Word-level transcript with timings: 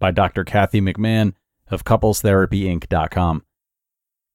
by 0.00 0.10
Dr. 0.10 0.42
Kathy 0.42 0.80
McMahon 0.80 1.34
of 1.70 1.84
CouplesTherapyInc.com. 1.84 3.44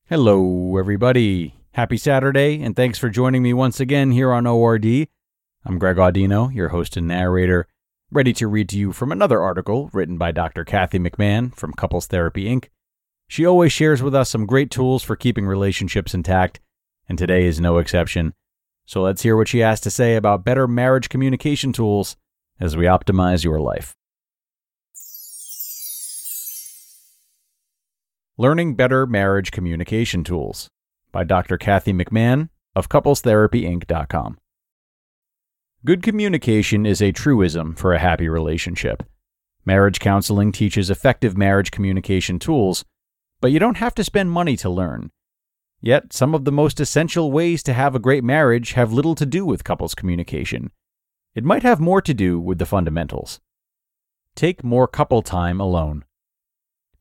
Hello, 0.05 0.77
everybody. 0.77 1.55
Happy 1.73 1.97
Saturday, 1.97 2.61
and 2.61 2.73
thanks 2.75 2.97
for 2.97 3.09
joining 3.09 3.44
me 3.44 3.52
once 3.52 3.81
again 3.81 4.11
here 4.11 4.31
on 4.31 4.47
ORD. 4.47 4.86
I'm 5.66 5.80
Greg 5.80 5.97
Audino, 5.97 6.53
your 6.53 6.69
host 6.69 6.95
and 6.95 7.08
narrator, 7.08 7.67
ready 8.11 8.31
to 8.33 8.47
read 8.47 8.69
to 8.69 8.77
you 8.77 8.93
from 8.93 9.11
another 9.11 9.41
article 9.41 9.89
written 9.91 10.17
by 10.17 10.31
Dr. 10.31 10.63
Kathy 10.63 10.99
McMahon 10.99 11.53
from 11.53 11.73
Couples 11.73 12.08
Therapy 12.08 12.45
Inc. 12.45 12.69
She 13.27 13.45
always 13.45 13.73
shares 13.73 14.03
with 14.03 14.13
us 14.16 14.30
some 14.30 14.45
great 14.45 14.69
tools 14.69 15.03
for 15.03 15.16
keeping 15.16 15.47
relationships 15.47 16.13
intact, 16.13 16.61
and 17.09 17.17
today 17.17 17.45
is 17.45 17.59
no 17.59 17.80
exception. 17.80 18.36
So 18.86 19.02
let's 19.02 19.23
hear 19.23 19.36
what 19.36 19.47
she 19.47 19.59
has 19.59 19.81
to 19.81 19.89
say 19.89 20.16
about 20.16 20.45
better 20.45 20.67
marriage 20.67 21.09
communication 21.09 21.73
tools 21.73 22.16
as 22.59 22.77
we 22.77 22.86
optimize 22.86 23.43
your 23.43 23.59
life. 23.59 23.97
Learning 28.38 28.75
Better 28.75 29.08
Marriage 29.08 29.50
Communication 29.52 30.22
Tools 30.25 30.67
by 31.14 31.23
Dr. 31.23 31.58
Kathy 31.58 31.94
McMahon 31.94 32.50
of 32.75 32.89
CouplesTherapyInc.com. 32.89 34.38
Good 35.86 36.03
communication 36.03 36.86
is 36.86 37.02
a 37.02 37.14
truism 37.14 37.75
for 37.75 37.94
a 37.94 38.00
happy 38.00 38.27
relationship. 38.27 39.03
Marriage 39.64 40.02
counseling 40.02 40.52
teaches 40.52 40.89
effective 40.89 41.38
marriage 41.38 41.72
communication 41.72 42.38
tools, 42.38 42.83
but 43.39 43.53
you 43.53 43.59
don't 43.59 43.77
have 43.77 43.95
to 43.95 44.03
spend 44.03 44.31
money 44.31 44.58
to 44.58 44.70
learn. 44.70 45.11
Yet, 45.80 46.11
some 46.11 46.36
of 46.36 46.44
the 46.44 46.52
most 46.52 46.81
essential 46.81 47.31
ways 47.31 47.64
to 47.64 47.73
have 47.73 47.95
a 47.95 47.99
great 47.99 48.25
marriage 48.25 48.73
have 48.73 48.92
little 48.92 49.16
to 49.16 49.25
do 49.25 49.45
with 49.45 49.64
couples 49.64 49.95
communication. 49.95 50.72
It 51.36 51.45
might 51.45 51.64
have 51.64 51.80
more 51.80 52.02
to 52.02 52.14
do 52.14 52.42
with 52.42 52.58
the 52.58 52.66
fundamentals. 52.66 53.39
Take 54.36 54.61
more 54.61 54.89
couple 54.89 55.22
time 55.22 55.61
alone. 55.61 56.03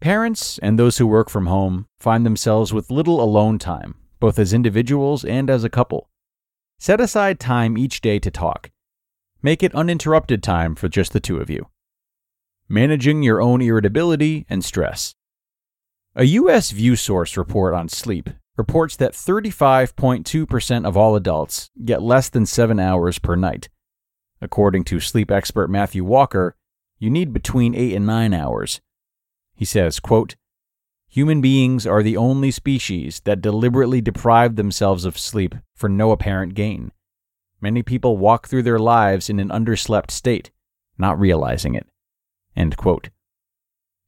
Parents 0.04 0.58
and 0.58 0.78
those 0.78 0.98
who 0.98 1.06
work 1.06 1.30
from 1.30 1.46
home 1.46 1.86
find 1.98 2.26
themselves 2.26 2.74
with 2.74 2.90
little 2.90 3.22
alone 3.22 3.58
time, 3.58 3.94
both 4.20 4.38
as 4.38 4.52
individuals 4.52 5.24
and 5.24 5.48
as 5.48 5.64
a 5.64 5.70
couple. 5.70 6.10
Set 6.78 7.00
aside 7.00 7.40
time 7.40 7.78
each 7.78 8.02
day 8.02 8.18
to 8.18 8.30
talk. 8.30 8.70
Make 9.40 9.62
it 9.62 9.74
uninterrupted 9.74 10.42
time 10.42 10.74
for 10.74 10.90
just 10.90 11.14
the 11.14 11.20
two 11.20 11.38
of 11.38 11.48
you. 11.48 11.68
Managing 12.68 13.22
your 13.22 13.40
own 13.40 13.62
irritability 13.62 14.44
and 14.50 14.62
stress. 14.62 15.14
A 16.14 16.24
U.S. 16.24 16.70
ViewSource 16.70 17.38
report 17.38 17.72
on 17.72 17.88
sleep 17.88 18.28
reports 18.58 18.96
that 18.96 19.12
35.2% 19.14 20.86
of 20.86 20.98
all 20.98 21.16
adults 21.16 21.70
get 21.82 22.02
less 22.02 22.28
than 22.28 22.44
seven 22.44 22.78
hours 22.78 23.18
per 23.18 23.36
night. 23.36 23.70
According 24.42 24.84
to 24.84 25.00
sleep 25.00 25.30
expert 25.30 25.68
Matthew 25.68 26.04
Walker, 26.04 26.56
you 26.98 27.08
need 27.08 27.32
between 27.32 27.74
eight 27.74 27.94
and 27.94 28.04
nine 28.04 28.34
hours. 28.34 28.82
He 29.54 29.64
says, 29.64 30.00
quote, 30.00 30.36
Human 31.08 31.40
beings 31.40 31.86
are 31.86 32.02
the 32.02 32.16
only 32.16 32.50
species 32.50 33.20
that 33.24 33.40
deliberately 33.40 34.00
deprive 34.00 34.56
themselves 34.56 35.04
of 35.04 35.16
sleep 35.16 35.54
for 35.76 35.88
no 35.88 36.10
apparent 36.10 36.54
gain. 36.54 36.90
Many 37.60 37.84
people 37.84 38.16
walk 38.16 38.48
through 38.48 38.64
their 38.64 38.80
lives 38.80 39.30
in 39.30 39.38
an 39.38 39.48
underslept 39.48 40.10
state, 40.10 40.50
not 40.98 41.18
realizing 41.18 41.76
it. 41.76 41.86
End 42.56 42.76
quote. 42.76 43.10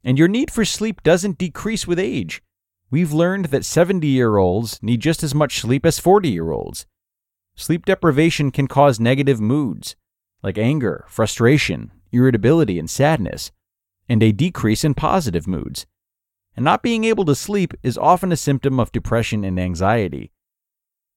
And 0.02 0.18
your 0.18 0.28
need 0.28 0.50
for 0.50 0.64
sleep 0.64 1.02
doesn't 1.04 1.38
decrease 1.38 1.86
with 1.86 1.98
age. 1.98 2.42
We've 2.90 3.12
learned 3.12 3.46
that 3.46 3.64
70 3.64 4.06
year 4.06 4.36
olds 4.36 4.82
need 4.82 5.00
just 5.00 5.22
as 5.22 5.34
much 5.34 5.60
sleep 5.60 5.86
as 5.86 6.00
40 6.00 6.28
year 6.28 6.50
olds. 6.50 6.86
Sleep 7.54 7.84
deprivation 7.84 8.50
can 8.50 8.66
cause 8.66 9.00
negative 9.00 9.40
moods, 9.40 9.96
like 10.42 10.58
anger, 10.58 11.04
frustration, 11.08 11.92
irritability, 12.12 12.78
and 12.78 12.90
sadness 12.90 13.52
and 14.08 14.22
a 14.22 14.32
decrease 14.32 14.84
in 14.84 14.94
positive 14.94 15.46
moods. 15.46 15.86
And 16.56 16.64
not 16.64 16.82
being 16.82 17.04
able 17.04 17.24
to 17.26 17.34
sleep 17.34 17.74
is 17.82 17.98
often 17.98 18.32
a 18.32 18.36
symptom 18.36 18.80
of 18.80 18.92
depression 18.92 19.44
and 19.44 19.60
anxiety. 19.60 20.32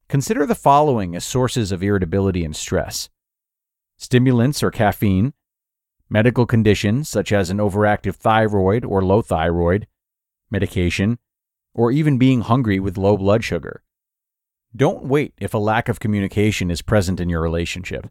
Consider 0.10 0.46
the 0.46 0.56
following 0.56 1.16
as 1.16 1.24
sources 1.24 1.72
of 1.72 1.84
irritability 1.84 2.44
and 2.44 2.56
stress 2.56 3.10
stimulants 3.98 4.64
or 4.64 4.72
caffeine, 4.72 5.34
medical 6.10 6.46
conditions 6.46 7.10
such 7.10 7.34
as 7.34 7.50
an 7.50 7.58
overactive 7.58 8.16
thyroid 8.16 8.86
or 8.86 9.04
low 9.04 9.22
thyroid, 9.22 9.88
medication, 10.50 11.20
or 11.74 11.92
even 11.92 12.18
being 12.18 12.42
hungry 12.42 12.80
with 12.80 12.98
low 12.98 13.18
blood 13.18 13.44
sugar. 13.44 13.84
Don't 14.76 15.04
wait 15.04 15.34
if 15.38 15.54
a 15.54 15.58
lack 15.58 15.90
of 15.90 16.00
communication 16.00 16.72
is 16.72 16.82
present 16.82 17.20
in 17.20 17.30
your 17.30 17.42
relationship. 17.42 18.08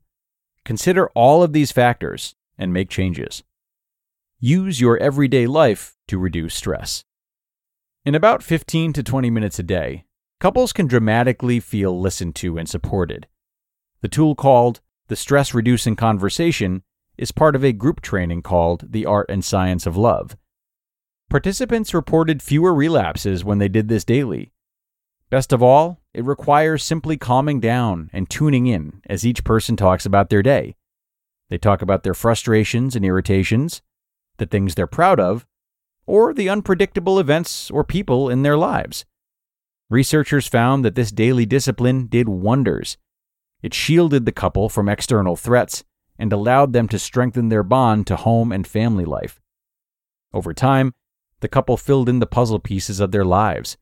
Consider 0.64 1.08
all 1.10 1.42
of 1.42 1.52
these 1.52 1.72
factors 1.72 2.34
and 2.58 2.72
make 2.72 2.90
changes. 2.90 3.42
Use 4.40 4.80
your 4.80 4.96
everyday 4.98 5.48
life 5.48 5.96
to 6.06 6.16
reduce 6.16 6.54
stress. 6.54 7.02
In 8.04 8.14
about 8.14 8.40
15 8.40 8.92
to 8.92 9.02
20 9.02 9.30
minutes 9.30 9.58
a 9.58 9.64
day, 9.64 10.04
couples 10.38 10.72
can 10.72 10.86
dramatically 10.86 11.58
feel 11.58 12.00
listened 12.00 12.36
to 12.36 12.56
and 12.56 12.68
supported. 12.68 13.26
The 14.00 14.06
tool 14.06 14.36
called 14.36 14.80
the 15.08 15.16
Stress 15.16 15.54
Reducing 15.54 15.96
Conversation 15.96 16.84
is 17.16 17.32
part 17.32 17.56
of 17.56 17.64
a 17.64 17.72
group 17.72 18.00
training 18.00 18.42
called 18.42 18.92
The 18.92 19.06
Art 19.06 19.26
and 19.28 19.44
Science 19.44 19.86
of 19.86 19.96
Love. 19.96 20.36
Participants 21.28 21.92
reported 21.92 22.40
fewer 22.40 22.72
relapses 22.72 23.44
when 23.44 23.58
they 23.58 23.68
did 23.68 23.88
this 23.88 24.04
daily. 24.04 24.52
Best 25.30 25.52
of 25.52 25.64
all, 25.64 26.00
it 26.14 26.24
requires 26.24 26.84
simply 26.84 27.16
calming 27.16 27.58
down 27.58 28.08
and 28.12 28.30
tuning 28.30 28.68
in 28.68 29.02
as 29.06 29.26
each 29.26 29.42
person 29.42 29.74
talks 29.74 30.06
about 30.06 30.30
their 30.30 30.44
day. 30.44 30.76
They 31.50 31.58
talk 31.58 31.82
about 31.82 32.04
their 32.04 32.14
frustrations 32.14 32.94
and 32.94 33.04
irritations, 33.04 33.82
the 34.38 34.46
things 34.46 34.74
they're 34.74 34.86
proud 34.86 35.20
of, 35.20 35.46
or 36.06 36.32
the 36.32 36.48
unpredictable 36.48 37.18
events 37.18 37.70
or 37.70 37.84
people 37.84 38.30
in 38.30 38.42
their 38.42 38.56
lives. 38.56 39.04
Researchers 39.90 40.46
found 40.46 40.84
that 40.84 40.94
this 40.94 41.12
daily 41.12 41.46
discipline 41.46 42.06
did 42.06 42.28
wonders. 42.28 42.96
It 43.62 43.74
shielded 43.74 44.24
the 44.24 44.32
couple 44.32 44.68
from 44.68 44.88
external 44.88 45.36
threats 45.36 45.84
and 46.18 46.32
allowed 46.32 46.72
them 46.72 46.88
to 46.88 46.98
strengthen 46.98 47.48
their 47.48 47.62
bond 47.62 48.06
to 48.06 48.16
home 48.16 48.52
and 48.52 48.66
family 48.66 49.04
life. 49.04 49.40
Over 50.32 50.52
time, 50.52 50.94
the 51.40 51.48
couple 51.48 51.76
filled 51.76 52.08
in 52.08 52.18
the 52.18 52.26
puzzle 52.26 52.58
pieces 52.58 53.00
of 53.00 53.12
their 53.12 53.24
lives. 53.24 53.76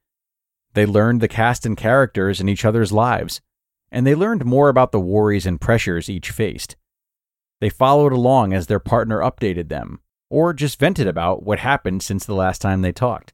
They 0.74 0.86
learned 0.86 1.20
the 1.20 1.28
cast 1.28 1.64
and 1.64 1.76
characters 1.76 2.40
in 2.40 2.48
each 2.48 2.64
other's 2.64 2.92
lives, 2.92 3.40
and 3.90 4.06
they 4.06 4.14
learned 4.14 4.44
more 4.44 4.68
about 4.68 4.92
the 4.92 5.00
worries 5.00 5.46
and 5.46 5.60
pressures 5.60 6.10
each 6.10 6.30
faced. 6.30 6.76
They 7.60 7.70
followed 7.70 8.12
along 8.12 8.52
as 8.52 8.66
their 8.66 8.78
partner 8.78 9.20
updated 9.20 9.68
them, 9.68 10.00
or 10.28 10.52
just 10.52 10.78
vented 10.78 11.06
about 11.06 11.42
what 11.42 11.58
happened 11.60 12.02
since 12.02 12.24
the 12.24 12.34
last 12.34 12.60
time 12.60 12.82
they 12.82 12.92
talked. 12.92 13.32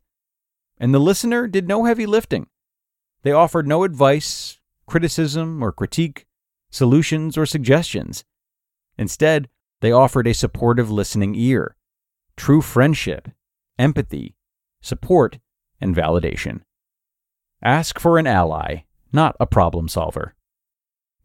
And 0.79 0.93
the 0.93 0.99
listener 0.99 1.47
did 1.47 1.69
no 1.69 1.85
heavy 1.85 2.07
lifting. 2.07 2.49
They 3.23 3.33
offered 3.33 3.67
no 3.67 3.85
advice, 3.85 4.59
criticism, 4.87 5.63
or 5.63 5.73
critique, 5.73 6.27
solutions, 6.71 7.39
or 7.39 7.47
suggestions. 7.47 8.25
Instead, 8.99 9.49
they 9.81 9.93
offered 9.93 10.27
a 10.27 10.35
supportive 10.35 10.91
listening 10.91 11.35
ear, 11.35 11.77
true 12.37 12.61
friendship, 12.61 13.29
empathy, 13.79 14.37
support, 14.81 15.39
and 15.81 15.95
validation. 15.95 16.61
Ask 17.63 17.99
for 17.99 18.19
an 18.19 18.27
ally, 18.27 18.83
not 19.13 19.37
a 19.39 19.47
problem 19.47 19.89
solver. 19.89 20.35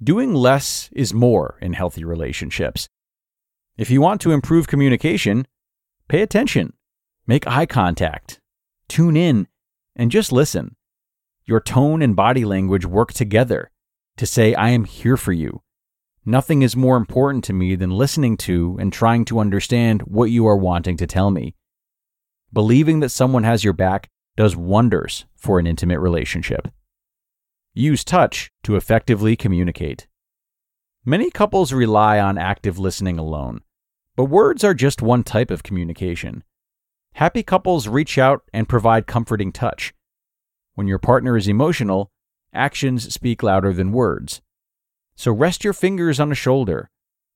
Doing 0.02 0.34
less 0.34 0.90
is 0.94 1.14
more 1.14 1.58
in 1.62 1.74
healthy 1.74 2.04
relationships. 2.04 2.88
If 3.78 3.90
you 3.90 4.02
want 4.02 4.22
to 4.22 4.32
improve 4.32 4.68
communication, 4.68 5.48
pay 6.08 6.22
attention, 6.22 6.74
make 7.26 7.48
eye 7.48 7.66
contact, 7.66 8.40
tune 8.88 9.18
in, 9.18 9.48
and 9.96 10.12
just 10.12 10.32
listen. 10.32 10.76
Your 11.46 11.60
tone 11.60 12.02
and 12.02 12.16
body 12.16 12.46
language 12.46 12.86
work 12.86 13.14
together 13.14 13.72
to 14.18 14.26
say, 14.26 14.54
I 14.54 14.70
am 14.70 14.84
here 14.84 15.18
for 15.18 15.32
you. 15.32 15.62
Nothing 16.26 16.62
is 16.62 16.76
more 16.76 16.98
important 16.98 17.46
to 17.46 17.54
me 17.54 17.76
than 17.76 17.90
listening 17.90 18.36
to 18.38 18.78
and 18.82 18.92
trying 18.92 19.24
to 19.26 19.40
understand 19.40 20.02
what 20.02 20.30
you 20.30 20.46
are 20.46 20.58
wanting 20.58 20.98
to 20.98 21.08
tell 21.08 21.32
me. 21.32 21.56
Believing 22.52 23.00
that 23.00 23.10
someone 23.10 23.44
has 23.44 23.64
your 23.64 23.74
back 23.74 24.10
does 24.36 24.56
wonders 24.56 25.26
for 25.36 25.58
an 25.58 25.68
intimate 25.68 26.00
relationship. 26.00 26.68
Use 27.74 28.04
touch 28.04 28.52
to 28.64 28.76
effectively 28.76 29.36
communicate. 29.36 30.08
Many 31.06 31.32
couples 31.32 31.72
rely 31.72 32.20
on 32.20 32.38
active 32.38 32.78
listening 32.78 33.18
alone, 33.18 33.62
but 34.18 34.26
words 34.26 34.64
are 34.64 34.74
just 34.74 35.02
one 35.02 35.24
type 35.24 35.52
of 35.52 35.62
communication. 35.62 36.44
Happy 37.14 37.44
couples 37.44 37.88
reach 37.88 38.18
out 38.18 38.42
and 38.52 38.68
provide 38.68 39.06
comforting 39.06 39.52
touch. 39.52 39.94
When 40.74 40.88
your 40.88 40.98
partner 40.98 41.38
is 41.38 41.48
emotional, 41.48 42.12
actions 42.52 43.14
speak 43.14 43.44
louder 43.44 43.74
than 43.74 43.92
words. 43.92 44.42
So 45.16 45.32
rest 45.32 45.64
your 45.64 45.74
fingers 45.74 46.20
on 46.20 46.32
a 46.32 46.36
shoulder, 46.36 46.90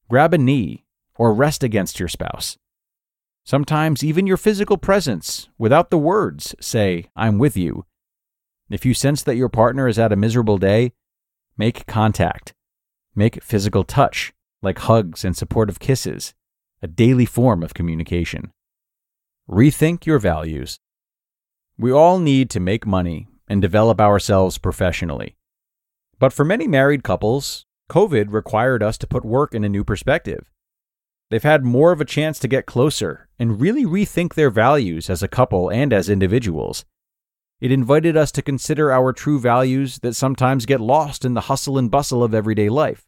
grab 0.10 0.34
a 0.34 0.40
knee, 0.40 0.86
or 1.16 1.36
rest 1.36 1.64
against 1.64 2.00
your 2.00 2.10
spouse. 2.10 2.58
Sometimes 3.44 4.04
even 4.04 4.26
your 4.26 4.38
physical 4.38 4.78
presence, 4.78 5.50
without 5.60 5.92
the 5.92 6.00
words, 6.00 6.56
say, 6.60 7.12
I'm 7.16 7.38
with 7.38 7.56
you. 7.56 7.86
If 8.72 8.88
you 8.88 8.96
sense 8.96 9.22
that 9.24 9.36
your 9.36 9.50
partner 9.50 9.88
is 9.88 10.00
at 10.00 10.12
a 10.12 10.16
miserable 10.16 10.58
day, 10.58 10.94
make 11.58 11.86
contact. 11.86 12.56
Make 13.16 13.44
physical 13.44 13.84
touch, 13.84 14.34
like 14.64 14.80
hugs 14.80 15.24
and 15.24 15.38
supportive 15.38 15.80
kisses, 15.80 16.34
a 16.82 16.88
daily 16.88 17.26
form 17.26 17.62
of 17.62 17.74
communication. 17.74 18.52
Rethink 19.50 20.06
your 20.06 20.20
values. 20.20 20.80
We 21.78 21.92
all 21.92 22.20
need 22.20 22.50
to 22.52 22.60
make 22.60 22.86
money 22.86 23.28
and 23.48 23.62
develop 23.62 24.00
ourselves 24.02 24.58
professionally. 24.58 25.36
But 26.20 26.34
for 26.34 26.46
many 26.46 26.68
married 26.68 27.04
couples, 27.04 27.66
COVID 27.90 28.32
required 28.32 28.82
us 28.82 28.98
to 29.00 29.08
put 29.08 29.26
work 29.26 29.54
in 29.54 29.64
a 29.64 29.70
new 29.70 29.84
perspective. 29.84 30.50
They've 31.30 31.44
had 31.44 31.64
more 31.64 31.92
of 31.92 32.02
a 32.02 32.06
chance 32.06 32.40
to 32.40 32.48
get 32.48 32.66
closer 32.66 33.28
and 33.38 33.62
really 33.62 33.86
rethink 33.86 34.34
their 34.34 34.50
values 34.50 35.10
as 35.10 35.22
a 35.22 35.28
couple 35.28 35.70
and 35.70 35.94
as 35.94 36.10
individuals. 36.10 36.86
It 37.60 37.72
invited 37.72 38.18
us 38.18 38.32
to 38.34 38.42
consider 38.42 38.92
our 38.92 39.14
true 39.14 39.40
values 39.40 40.00
that 40.00 40.16
sometimes 40.16 40.66
get 40.66 40.82
lost 40.82 41.24
in 41.24 41.36
the 41.36 41.42
hustle 41.42 41.78
and 41.78 41.92
bustle 41.92 42.24
of 42.24 42.34
everyday 42.34 42.70
life. 42.70 43.06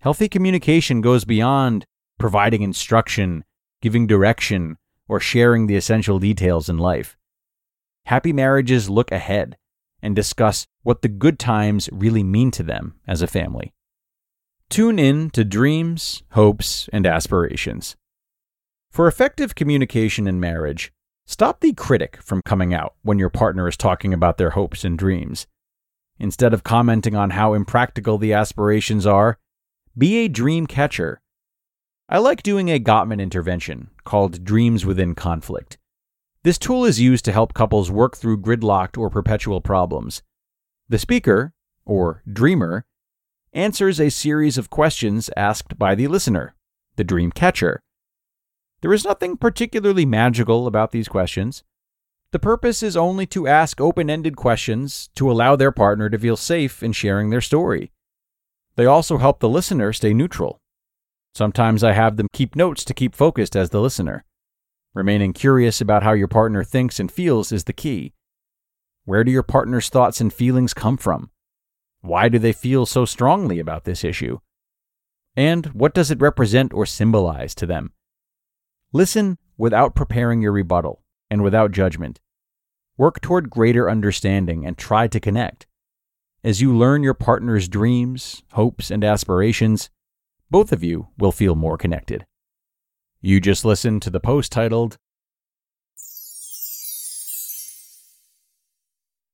Healthy 0.00 0.28
communication 0.28 1.00
goes 1.00 1.24
beyond 1.24 1.84
providing 2.18 2.62
instruction, 2.62 3.44
giving 3.82 4.06
direction, 4.06 4.76
or 5.08 5.20
sharing 5.20 5.66
the 5.66 5.76
essential 5.76 6.18
details 6.18 6.68
in 6.68 6.78
life. 6.78 7.16
Happy 8.06 8.32
marriages 8.32 8.88
look 8.88 9.10
ahead 9.10 9.56
and 10.02 10.14
discuss 10.14 10.66
what 10.82 11.02
the 11.02 11.08
good 11.08 11.38
times 11.38 11.88
really 11.92 12.22
mean 12.22 12.50
to 12.52 12.62
them 12.62 12.94
as 13.06 13.22
a 13.22 13.26
family. 13.26 13.72
Tune 14.68 14.98
in 14.98 15.30
to 15.30 15.44
dreams, 15.44 16.22
hopes, 16.32 16.88
and 16.92 17.06
aspirations. 17.06 17.96
For 18.90 19.06
effective 19.06 19.54
communication 19.54 20.26
in 20.26 20.40
marriage, 20.40 20.92
stop 21.26 21.60
the 21.60 21.72
critic 21.72 22.18
from 22.22 22.42
coming 22.44 22.72
out 22.72 22.94
when 23.02 23.18
your 23.18 23.30
partner 23.30 23.68
is 23.68 23.76
talking 23.76 24.14
about 24.14 24.38
their 24.38 24.50
hopes 24.50 24.84
and 24.84 24.98
dreams. 24.98 25.46
Instead 26.18 26.54
of 26.54 26.64
commenting 26.64 27.14
on 27.14 27.30
how 27.30 27.52
impractical 27.52 28.18
the 28.18 28.32
aspirations 28.32 29.06
are, 29.06 29.38
be 29.96 30.16
a 30.18 30.28
dream 30.28 30.66
catcher. 30.66 31.20
I 32.08 32.18
like 32.18 32.44
doing 32.44 32.68
a 32.68 32.78
Gottman 32.78 33.20
intervention 33.20 33.90
called 34.04 34.44
Dreams 34.44 34.86
Within 34.86 35.16
Conflict. 35.16 35.76
This 36.44 36.56
tool 36.56 36.84
is 36.84 37.00
used 37.00 37.24
to 37.24 37.32
help 37.32 37.52
couples 37.52 37.90
work 37.90 38.16
through 38.16 38.42
gridlocked 38.42 38.96
or 38.96 39.10
perpetual 39.10 39.60
problems. 39.60 40.22
The 40.88 41.00
speaker, 41.00 41.52
or 41.84 42.22
dreamer, 42.32 42.86
answers 43.52 43.98
a 43.98 44.10
series 44.10 44.56
of 44.56 44.70
questions 44.70 45.30
asked 45.36 45.80
by 45.80 45.96
the 45.96 46.06
listener, 46.06 46.54
the 46.94 47.02
dream 47.02 47.32
catcher. 47.32 47.82
There 48.82 48.92
is 48.92 49.04
nothing 49.04 49.36
particularly 49.36 50.06
magical 50.06 50.68
about 50.68 50.92
these 50.92 51.08
questions. 51.08 51.64
The 52.30 52.38
purpose 52.38 52.84
is 52.84 52.96
only 52.96 53.26
to 53.26 53.48
ask 53.48 53.80
open 53.80 54.08
ended 54.08 54.36
questions 54.36 55.10
to 55.16 55.28
allow 55.28 55.56
their 55.56 55.72
partner 55.72 56.08
to 56.08 56.18
feel 56.20 56.36
safe 56.36 56.84
in 56.84 56.92
sharing 56.92 57.30
their 57.30 57.40
story. 57.40 57.90
They 58.76 58.86
also 58.86 59.18
help 59.18 59.40
the 59.40 59.48
listener 59.48 59.92
stay 59.92 60.14
neutral. 60.14 60.60
Sometimes 61.36 61.84
I 61.84 61.92
have 61.92 62.16
them 62.16 62.28
keep 62.32 62.56
notes 62.56 62.82
to 62.86 62.94
keep 62.94 63.14
focused 63.14 63.56
as 63.56 63.68
the 63.68 63.82
listener. 63.82 64.24
Remaining 64.94 65.34
curious 65.34 65.82
about 65.82 66.02
how 66.02 66.14
your 66.14 66.28
partner 66.28 66.64
thinks 66.64 66.98
and 66.98 67.12
feels 67.12 67.52
is 67.52 67.64
the 67.64 67.74
key. 67.74 68.14
Where 69.04 69.22
do 69.22 69.30
your 69.30 69.42
partner's 69.42 69.90
thoughts 69.90 70.18
and 70.18 70.32
feelings 70.32 70.72
come 70.72 70.96
from? 70.96 71.28
Why 72.00 72.30
do 72.30 72.38
they 72.38 72.54
feel 72.54 72.86
so 72.86 73.04
strongly 73.04 73.58
about 73.58 73.84
this 73.84 74.02
issue? 74.02 74.38
And 75.36 75.66
what 75.74 75.92
does 75.92 76.10
it 76.10 76.22
represent 76.22 76.72
or 76.72 76.86
symbolize 76.86 77.54
to 77.56 77.66
them? 77.66 77.92
Listen 78.94 79.36
without 79.58 79.94
preparing 79.94 80.40
your 80.40 80.52
rebuttal 80.52 81.02
and 81.30 81.42
without 81.42 81.70
judgment. 81.70 82.18
Work 82.96 83.20
toward 83.20 83.50
greater 83.50 83.90
understanding 83.90 84.64
and 84.64 84.78
try 84.78 85.06
to 85.08 85.20
connect. 85.20 85.66
As 86.42 86.62
you 86.62 86.74
learn 86.74 87.02
your 87.02 87.12
partner's 87.12 87.68
dreams, 87.68 88.42
hopes, 88.52 88.90
and 88.90 89.04
aspirations, 89.04 89.90
both 90.50 90.72
of 90.72 90.82
you 90.82 91.08
will 91.18 91.32
feel 91.32 91.54
more 91.54 91.76
connected. 91.76 92.26
You 93.20 93.40
just 93.40 93.64
listened 93.64 94.02
to 94.02 94.10
the 94.10 94.20
post 94.20 94.52
titled 94.52 94.98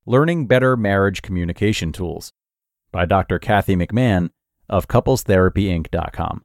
Learning 0.07 0.47
Better 0.47 0.77
Marriage 0.77 1.23
Communication 1.23 1.93
Tools 1.93 2.33
by 2.91 3.05
Dr. 3.05 3.39
Kathy 3.39 3.77
McMahon 3.77 4.31
of 4.69 4.89
couplestherapyinc.com. 4.89 6.45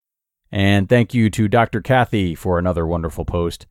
And 0.51 0.89
thank 0.89 1.13
you 1.13 1.29
to 1.29 1.47
Dr. 1.47 1.81
Kathy 1.81 2.35
for 2.35 2.59
another 2.59 2.85
wonderful 2.85 3.23
post. 3.25 3.67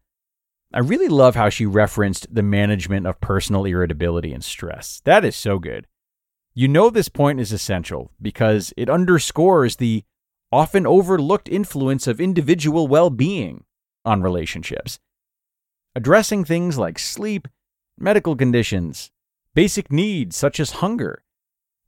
I 0.73 0.79
really 0.79 1.09
love 1.09 1.35
how 1.35 1.49
she 1.49 1.67
referenced 1.67 2.33
the 2.33 2.43
management 2.43 3.07
of 3.07 3.21
personal 3.21 3.65
irritability 3.65 4.33
and 4.33 4.43
stress. 4.43 5.03
That 5.05 5.25
is 5.25 5.37
so 5.37 5.59
good. 5.59 5.87
You 6.55 6.69
know, 6.69 6.91
this 6.91 7.09
point 7.09 7.41
is 7.41 7.53
essential 7.53 8.13
because 8.21 8.73
it 8.77 8.89
underscores 8.89 9.77
the 9.77 10.05
often 10.53 10.87
overlooked 10.87 11.49
influence 11.49 12.07
of 12.07 12.21
individual 12.21 12.89
well 12.89 13.11
being 13.11 13.65
on 14.05 14.23
relationships. 14.23 14.99
Addressing 15.95 16.45
things 16.45 16.79
like 16.79 16.99
sleep, 16.99 17.49
medical 17.99 18.37
conditions, 18.37 19.11
basic 19.55 19.93
needs 19.93 20.37
such 20.37 20.61
as 20.61 20.71
hunger. 20.73 21.23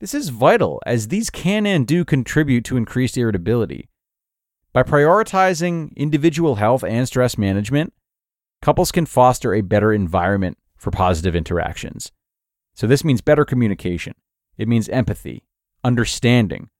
This 0.01 0.15
is 0.15 0.31
vital 0.31 0.83
as 0.85 1.09
these 1.09 1.31
can 1.31 1.67
and 1.67 1.87
do 1.87 2.05
contribute 2.05 2.65
to 2.65 2.77
increased 2.77 3.17
irritability. 3.17 3.89
By 4.73 4.83
prioritizing 4.83 5.95
individual 5.97 6.55
health 6.55 6.83
and 6.83 7.07
stress 7.07 7.37
management, 7.37 7.93
couples 8.63 8.91
can 8.91 9.05
foster 9.05 9.53
a 9.53 9.61
better 9.61 9.93
environment 9.93 10.57
for 10.77 10.91
positive 10.91 11.37
interactions. 11.37 12.11
So, 12.75 12.87
this 12.87 13.05
means 13.05 13.21
better 13.21 13.45
communication. 13.45 14.15
It 14.57 14.69
means 14.69 14.89
empathy, 14.89 15.45
understanding, 15.85 16.71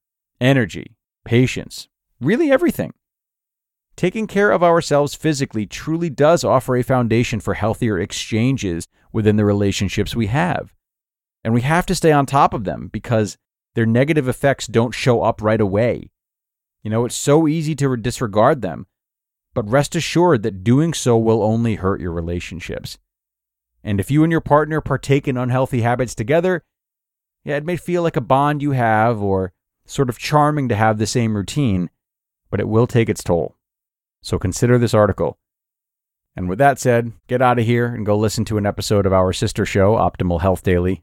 energy, 0.41 0.97
patience, 1.25 1.89
really 2.21 2.51
everything. 2.51 2.95
taking 3.97 4.27
care 4.27 4.51
of 4.51 4.63
ourselves 4.63 5.15
physically 5.15 5.67
truly 5.67 6.11
does 6.11 6.45
offer 6.45 6.77
a 6.77 6.83
foundation 6.83 7.41
for 7.41 7.55
healthier 7.55 7.99
exchanges 7.99 8.87
within 9.13 9.37
the 9.37 9.45
relationships 9.45 10.17
we 10.17 10.29
have. 10.29 10.73
And 11.45 11.53
we 11.53 11.61
have 11.63 11.87
to 11.87 11.95
stay 11.95 12.13
on 12.13 12.27
top 12.27 12.55
of 12.55 12.65
them 12.65 12.89
because 12.93 13.37
their 13.75 13.87
negative 13.87 14.29
effects 14.29 14.67
don't 14.67 14.95
show 14.95 15.23
up 15.23 15.43
right 15.43 15.61
away. 15.61 16.11
You 16.83 16.91
know, 16.91 17.05
it's 17.05 17.15
so 17.15 17.47
easy 17.47 17.75
to 17.77 17.97
disregard 17.97 18.63
them, 18.63 18.87
but 19.55 19.69
rest 19.69 19.95
assured 19.95 20.43
that 20.43 20.65
doing 20.65 20.95
so 20.95 21.17
will 21.17 21.43
only 21.43 21.77
hurt 21.77 22.01
your 22.01 22.13
relationships. 22.13 22.99
And 23.85 24.01
if 24.01 24.11
you 24.11 24.23
and 24.23 24.31
your 24.31 24.41
partner 24.41 24.81
partake 24.81 25.29
in 25.29 25.37
unhealthy 25.37 25.83
habits 25.83 26.15
together, 26.15 26.65
yeah, 27.45 27.57
it 27.57 27.65
may 27.65 27.77
feel 27.77 28.03
like 28.03 28.17
a 28.17 28.21
bond 28.21 28.63
you 28.63 28.73
have 28.73 29.21
or 29.21 29.53
sort 29.85 30.09
of 30.09 30.19
charming 30.19 30.69
to 30.69 30.77
have 30.77 30.99
the 30.99 31.07
same 31.07 31.37
routine, 31.37 31.91
but 32.51 32.61
it 32.61 32.69
will 32.69 32.87
take 32.87 33.09
its 33.09 33.23
toll. 33.23 33.57
So 34.21 34.39
consider 34.39 34.79
this 34.79 34.95
article. 34.95 35.39
And 36.37 36.49
with 36.49 36.59
that 36.59 36.79
said, 36.79 37.13
get 37.27 37.43
out 37.43 37.59
of 37.59 37.67
here 37.67 37.87
and 37.87 38.07
go 38.07 38.17
listen 38.17 38.45
to 38.47 38.59
an 38.59 38.67
episode 38.67 39.05
of 39.05 39.13
our 39.13 39.33
sister 39.33 39.67
show, 39.67 39.97
Optimal 39.97 40.41
Health 40.41 40.63
Daily. 40.63 41.03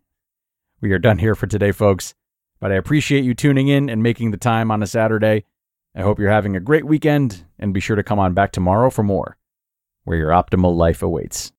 We 0.81 0.91
are 0.91 0.99
done 0.99 1.19
here 1.19 1.35
for 1.35 1.45
today, 1.45 1.71
folks, 1.71 2.15
but 2.59 2.71
I 2.71 2.75
appreciate 2.75 3.23
you 3.23 3.33
tuning 3.33 3.67
in 3.67 3.89
and 3.89 4.01
making 4.01 4.31
the 4.31 4.37
time 4.37 4.71
on 4.71 4.81
a 4.81 4.87
Saturday. 4.87 5.45
I 5.95 6.01
hope 6.01 6.19
you're 6.19 6.29
having 6.29 6.55
a 6.55 6.59
great 6.59 6.85
weekend 6.85 7.45
and 7.57 7.73
be 7.73 7.79
sure 7.79 7.95
to 7.95 8.03
come 8.03 8.19
on 8.19 8.33
back 8.33 8.51
tomorrow 8.51 8.89
for 8.89 9.03
more, 9.03 9.37
where 10.03 10.17
your 10.17 10.29
optimal 10.29 10.75
life 10.75 11.01
awaits. 11.01 11.51